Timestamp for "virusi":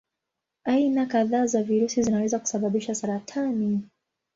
1.63-2.03